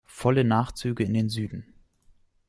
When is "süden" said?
1.29-1.75